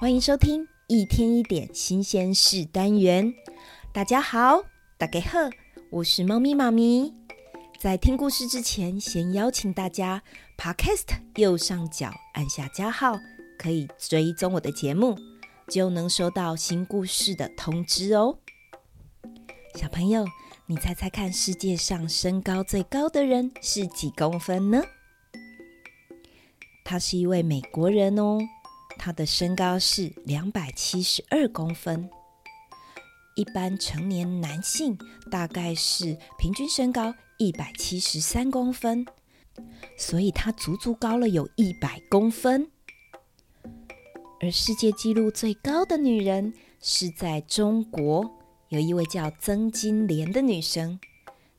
[0.00, 3.34] 欢迎收听一天一点新鲜事单元。
[3.92, 4.62] 大家好，
[4.96, 5.38] 大家好，
[5.90, 7.12] 我是猫咪妈咪。
[7.78, 10.22] 在听故事之前，先邀请大家
[10.56, 11.04] ，Podcast
[11.36, 13.20] 右上角按下加号，
[13.58, 15.18] 可以追踪我的节目，
[15.68, 18.38] 就能收到新故事的通知哦。
[19.74, 20.24] 小朋友，
[20.64, 24.82] 你猜猜看，世界上身高最高的人是几公分呢？
[26.86, 28.38] 他是一位美国人哦，
[29.02, 32.10] 他的身高是两百七十二公分。
[33.34, 34.98] 一般成年男性
[35.30, 39.06] 大概是平均身高一百七十三公分，
[39.96, 42.70] 所以他足足高了有一百公分。
[44.42, 48.30] 而世界纪录最高的女人是在中国，
[48.68, 51.00] 有一位叫曾金莲的女生，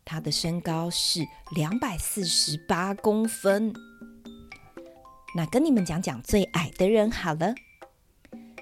[0.05, 3.73] 她的身高是两百四十八公分。
[5.35, 7.55] 那跟你们讲讲最矮的人好了，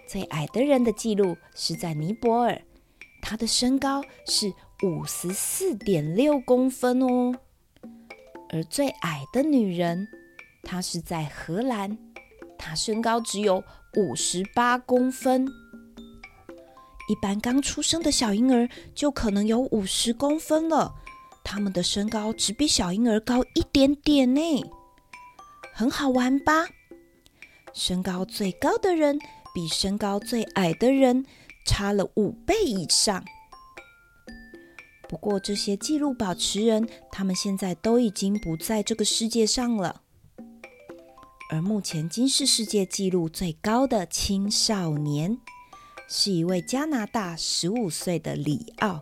[0.07, 2.61] 最矮的人的记录是在尼泊尔。
[3.21, 4.53] 他的身高是
[4.83, 7.35] 五十四点六公分哦，
[8.49, 10.07] 而最矮的女人，
[10.63, 11.97] 她是在荷兰，
[12.57, 13.63] 她身高只有
[13.97, 15.45] 五十八公分。
[17.09, 20.93] 一般刚出生的小婴儿就可能有五十公分了，
[21.43, 24.63] 他们的身高只比小婴儿高一点点呢，
[25.79, 26.67] 很好玩吧？
[27.73, 29.17] 身高最高的人
[29.55, 31.25] 比身高最矮的人。
[31.65, 33.23] 差了五倍以上。
[35.07, 40.01] 不过，这些纪录保持人，他们现在都已经不在这个世界上了。
[41.49, 45.37] 而目前金氏世界纪录最高的青少年，
[46.09, 48.99] 是一位加拿大十五岁的里奥。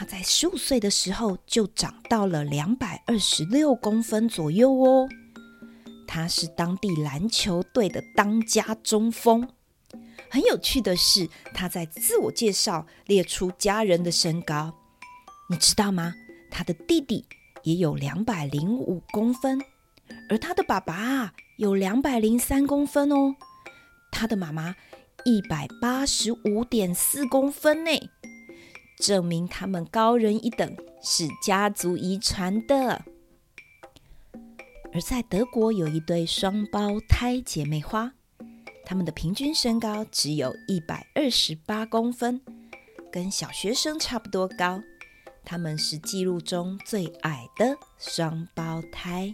[0.00, 5.06] 他在十五岁的时候就长到了两百二十六公分左右哦。
[6.08, 9.46] 他是当地篮球队的当家中锋。
[10.30, 14.74] 很有趣的是，他在自我介绍列出家人的身高，
[15.50, 16.14] 你知道吗？
[16.50, 17.26] 他的弟弟
[17.62, 19.60] 也有两百零五公分，
[20.30, 23.36] 而他的爸爸有两百零三公分哦，
[24.10, 24.74] 他的妈妈
[25.26, 27.90] 一百八十五点四公分呢，
[29.00, 33.02] 证明他们高人一等，是家族遗传的。
[34.92, 38.12] 而在德国有一对双胞胎姐妹花。
[38.84, 42.40] 她们的平均身高只有一百二十八公分，
[43.12, 44.82] 跟小学生差不多高。
[45.44, 49.32] 她们是记录中最矮的双胞胎。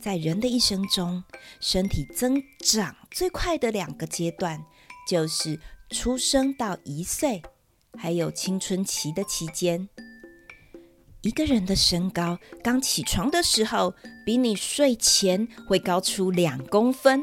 [0.00, 1.22] 在人的一生中，
[1.60, 4.64] 身体增长最快的两个阶段，
[5.08, 5.60] 就是
[5.90, 7.42] 出生到一岁，
[7.96, 9.88] 还有青春期的期间。
[11.22, 17.22] 一个人的身高刚起床的时候，比你睡前会高出两公分。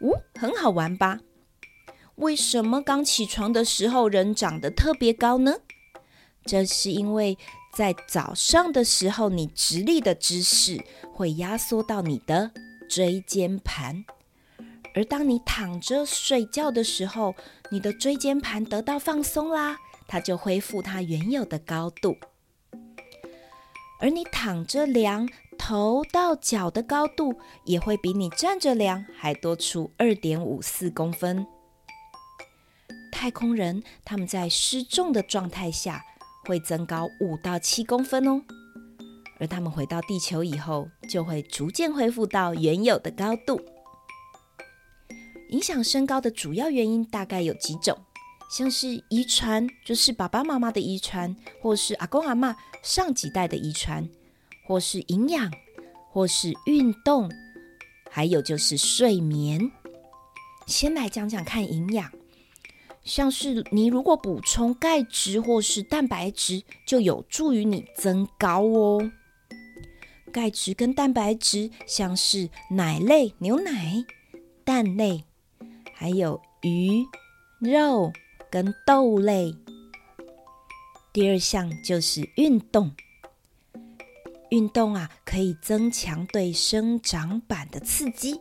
[0.00, 1.20] 呜、哦，很好玩吧？
[2.16, 5.56] 为什么刚起床的时候人长得特别高呢？
[6.46, 7.36] 这是因为
[7.74, 10.82] 在早上的时候，你直立的姿势
[11.12, 12.50] 会压缩到你的
[12.88, 14.04] 椎间盘，
[14.94, 17.34] 而当你躺着睡觉的时候，
[17.70, 22.16] 你的椎间盘得到放松啦，它就恢复它原有的高度。
[24.00, 25.28] 而你躺着量。
[25.56, 31.46] 头到脚的高度也会比你站着量还多出二点五四公分。
[33.10, 36.04] 太空人他们在失重的状态下
[36.44, 38.42] 会增高五到七公分哦，
[39.38, 43.58] 而他们回到地球以后就会逐渐恢复到原有的高度。
[45.50, 47.96] 影响身高的主要原因大概有几种，
[48.50, 54.08] 像是遗传，就是爸爸妈妈的遗传，或是阿公阿嬷上几代的遗传。
[54.66, 55.52] 或是营养，
[56.10, 57.30] 或是运动，
[58.10, 59.70] 还有就是睡眠。
[60.66, 62.10] 先来讲讲看营养，
[63.04, 69.12] 像是你如果补充钙质或是蛋白质，就有助于你增高哦。
[70.32, 74.02] 钙质跟蛋白质，像是奶类、牛奶、
[74.64, 75.24] 蛋类，
[75.94, 77.04] 还有鱼、
[77.60, 78.10] 肉
[78.54, 79.52] 跟豆类。
[81.12, 82.92] 第二项就是运动。
[84.50, 88.38] 运动啊，可以增强对生长板的刺激，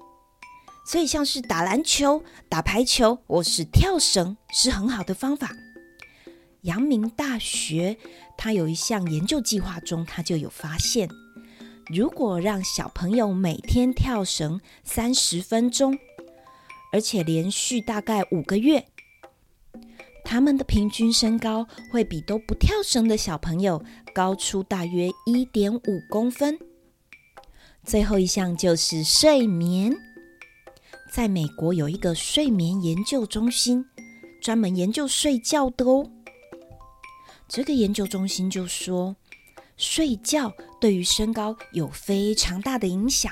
[0.85, 5.49] 所以像是打篮球、打排球或是跳绳是很好的方法。
[6.61, 7.97] 阳明大学
[8.37, 11.09] 它有一项研究计划中，它就有发现，
[11.87, 15.97] 如果让小朋友每天跳绳三十分钟，
[16.91, 18.85] 而且连续大概五个月。
[20.33, 23.79] 他们的平均身高会比都不跳绳的小朋友
[24.15, 26.57] 高出大约一点五公分。
[27.83, 29.95] 最后一项就是睡眠，
[31.11, 33.85] 在美国有一个睡眠研究中心，
[34.41, 36.09] 专门研究睡觉的哦。
[37.47, 39.15] 这个研究中心就说，
[39.77, 40.51] 睡觉
[40.81, 43.31] 对于身高有非常大的影响，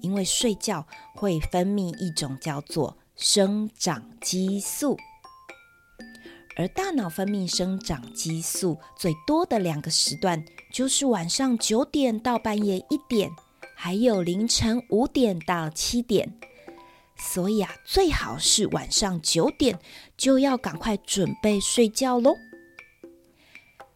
[0.00, 4.96] 因为睡觉会分泌一种叫做生长激素，
[6.58, 13.30] 而大脑分泌生长激素最多的两个时段，就是晚上九点到半夜一点，
[13.76, 16.36] 还有凌晨五点到七点。
[17.16, 19.78] 所以啊，最好是晚上九点
[20.16, 22.34] 就要赶快准备睡觉喽。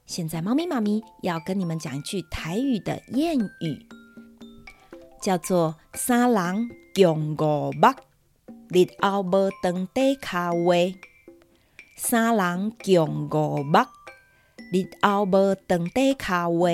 [0.07, 3.87] 现在，猫咪妈咪要跟你们讲一句台语的谚语，
[5.21, 7.89] 叫做“三人共五目，
[8.69, 10.75] 日后无长短脚话”。
[11.97, 13.79] 三人共五目，
[14.73, 16.69] 日后无长短脚话，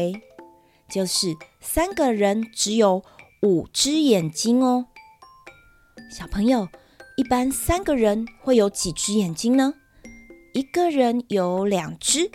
[0.88, 3.02] 就是三个人只有
[3.42, 4.86] 五只眼睛哦。
[6.10, 6.68] 小朋友，
[7.16, 9.74] 一般三个人会有几只眼睛呢？
[10.54, 12.30] 一个人有两只。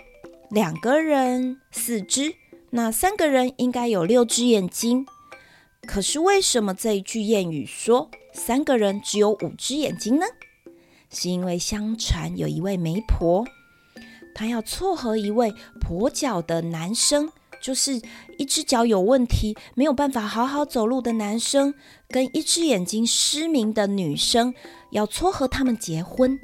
[0.50, 2.36] 两个人四只，
[2.70, 5.08] 那三个人应该有六只眼睛。
[5.88, 10.28] 可是为什么这一句谚语说三个人只有五只眼睛呢？
[11.14, 13.46] 是因为相传有一位媒婆，
[14.34, 17.32] 她要撮合一位跛脚的男生，
[17.62, 18.02] 就是
[18.38, 21.76] 一只脚有问题，没有办法好好走路的男生，
[22.10, 24.54] 跟一只眼睛失明的女生，
[24.92, 26.40] 要撮合他们结婚。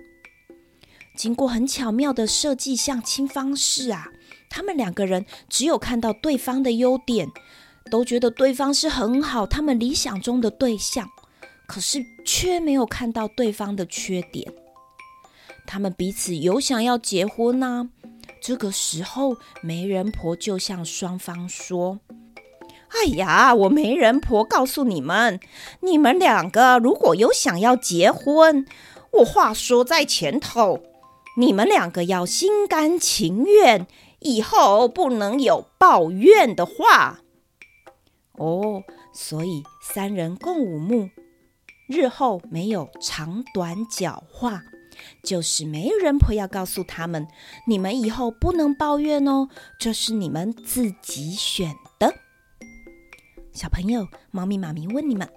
[1.17, 4.07] 经过很巧妙的设计相亲方式啊，
[4.49, 7.27] 他们两个人只有看到对方的优点，
[7.91, 11.09] 都觉得对方是很好，他们理想中的对象，
[11.69, 14.51] 可是却没有看到对方的缺点。
[15.67, 17.89] 他们彼此有想要结婚呢，
[18.41, 21.99] 这个时候媒人婆就向双方说
[22.89, 25.39] ：“哎呀，我媒人婆告诉你们，
[25.81, 28.65] 你们两个如果有想要结婚，
[29.11, 30.81] 我话说在前头。”
[31.37, 33.87] 你们两个要心甘情愿，
[34.19, 37.21] 以后不能有抱怨的话
[38.33, 38.83] 哦。
[39.13, 41.09] 所以三人共五目，
[41.89, 44.61] 日后没有长短脚话，
[45.23, 47.27] 就是媒人婆要告诉他们，
[47.65, 49.49] 你们以后不能抱怨哦，
[49.79, 52.13] 这是你们自己选的。
[53.51, 55.27] 小朋友，猫咪妈咪问你们：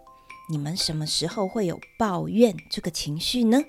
[0.51, 3.63] 你们什么时候会有抱怨这个情绪呢？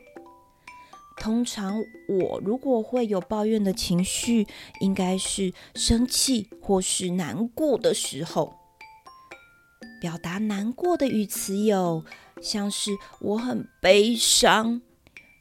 [1.16, 4.46] 通常我如果会有抱怨的情绪，
[4.82, 8.54] 应该是生气或是难过的时候。
[10.04, 12.04] 表达难过的语词有
[12.42, 12.92] 像是
[13.22, 14.82] 我很悲伤，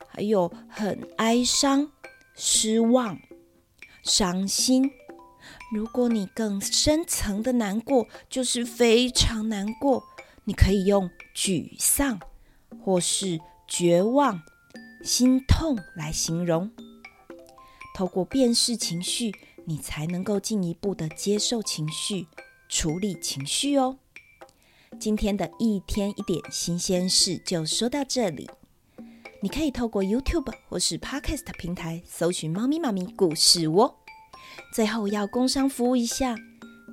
[0.06, 1.90] 还有很哀伤、
[2.36, 3.18] 失望、
[4.04, 4.88] 伤心。
[5.74, 10.04] 如果你更深层的难过，就是非常难过，
[10.44, 12.20] 你可以用沮丧
[12.84, 14.40] 或是绝望。
[15.02, 16.70] 心痛来形容，
[17.96, 19.32] 透过辨识情绪，
[19.64, 22.28] 你才能够进一步的接受情绪、
[22.68, 23.98] 处理情绪哦。
[25.00, 28.48] 今天的一天一点新鲜事就说到这里，
[29.40, 33.98] 你可以透过 YouTube 或是 Podcast 平台搜寻“猫咪妈咪故事窝”。
[34.72, 36.36] 最后要工商服务一下，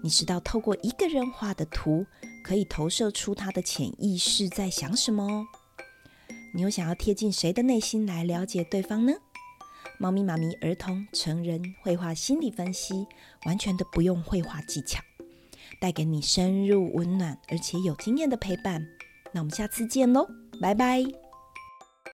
[0.02, 2.06] 你知道透过一个人画的图，
[2.44, 5.46] 可以投射出他的潜意识在想什么哦。
[6.56, 9.14] 你有想要贴近谁的内心来了解对方呢？
[10.00, 13.06] 猫咪妈咪儿童成人绘画心理分析，
[13.46, 15.00] 完全的不用绘画技巧，
[15.80, 18.86] 带给你深入温暖而且有经验的陪伴。
[19.32, 20.28] 那我们下次见喽，
[20.60, 21.29] 拜拜。